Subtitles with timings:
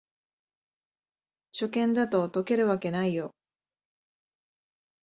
[1.53, 3.35] 初見だと解けるわけないよ